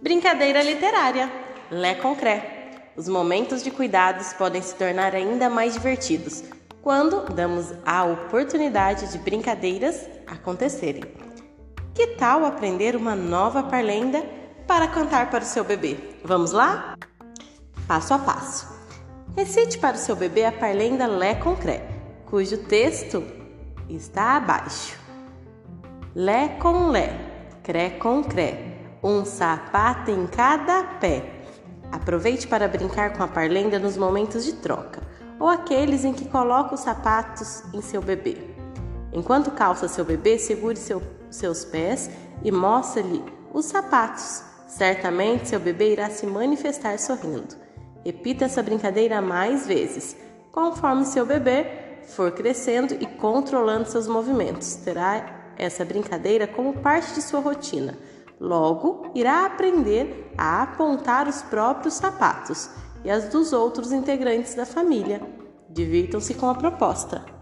Brincadeira 0.00 0.62
literária. 0.62 1.28
Lé 1.72 1.96
concré. 1.96 2.92
Os 2.96 3.08
momentos 3.08 3.64
de 3.64 3.70
cuidados 3.70 4.32
podem 4.32 4.62
se 4.62 4.74
tornar 4.76 5.12
ainda 5.14 5.50
mais 5.50 5.74
divertidos 5.74 6.44
quando 6.80 7.22
damos 7.34 7.72
a 7.84 8.04
oportunidade 8.04 9.10
de 9.10 9.18
brincadeiras 9.18 10.08
acontecerem. 10.24 11.02
Que 11.94 12.06
tal 12.16 12.44
aprender 12.44 12.94
uma 12.94 13.16
nova 13.16 13.64
parlenda 13.64 14.24
para 14.68 14.86
cantar 14.86 15.30
para 15.30 15.42
o 15.42 15.46
seu 15.46 15.64
bebê? 15.64 15.96
Vamos 16.24 16.52
lá? 16.52 16.96
Passo 17.88 18.14
a 18.14 18.20
passo. 18.20 18.68
Recite 19.36 19.78
para 19.78 19.96
o 19.96 20.00
seu 20.00 20.14
bebê 20.14 20.44
a 20.44 20.52
parlenda 20.52 21.08
Lé 21.08 21.34
concré, 21.34 21.84
cujo 22.24 22.56
texto 22.64 23.24
está 23.88 24.36
abaixo. 24.36 24.96
Lé 26.14 26.50
com 26.60 26.88
Lé, 26.88 27.12
cré 27.64 27.90
com 27.90 28.22
cré 28.22 28.77
um 29.02 29.24
sapato 29.24 30.10
em 30.10 30.26
cada 30.26 30.82
pé. 31.00 31.34
Aproveite 31.90 32.46
para 32.46 32.68
brincar 32.68 33.16
com 33.16 33.22
a 33.22 33.28
parlenda 33.28 33.78
nos 33.78 33.96
momentos 33.96 34.44
de 34.44 34.54
troca 34.54 35.00
ou 35.38 35.48
aqueles 35.48 36.04
em 36.04 36.12
que 36.12 36.28
coloca 36.28 36.74
os 36.74 36.80
sapatos 36.80 37.62
em 37.72 37.80
seu 37.80 38.02
bebê. 38.02 38.36
Enquanto 39.12 39.52
calça 39.52 39.88
seu 39.88 40.04
bebê, 40.04 40.38
segure 40.38 40.76
seu, 40.76 41.00
seus 41.30 41.64
pés 41.64 42.10
e 42.42 42.50
mostre-lhe 42.50 43.24
os 43.52 43.66
sapatos. 43.66 44.42
Certamente 44.66 45.48
seu 45.48 45.60
bebê 45.60 45.92
irá 45.92 46.10
se 46.10 46.26
manifestar 46.26 46.98
sorrindo. 46.98 47.56
Repita 48.04 48.44
essa 48.44 48.62
brincadeira 48.62 49.22
mais 49.22 49.66
vezes. 49.66 50.16
Conforme 50.52 51.04
seu 51.04 51.24
bebê 51.24 51.66
for 52.08 52.32
crescendo 52.32 52.94
e 52.94 53.06
controlando 53.06 53.88
seus 53.88 54.08
movimentos, 54.08 54.74
terá 54.76 55.52
essa 55.56 55.84
brincadeira 55.84 56.46
como 56.46 56.74
parte 56.74 57.14
de 57.14 57.22
sua 57.22 57.40
rotina 57.40 57.96
Logo, 58.40 59.10
irá 59.14 59.46
aprender 59.46 60.32
a 60.36 60.62
apontar 60.62 61.26
os 61.26 61.42
próprios 61.42 61.94
sapatos 61.94 62.70
e 63.04 63.10
as 63.10 63.28
dos 63.28 63.52
outros 63.52 63.92
integrantes 63.92 64.54
da 64.54 64.64
família. 64.64 65.20
Divirtam-se 65.68 66.34
com 66.34 66.48
a 66.48 66.54
proposta. 66.54 67.37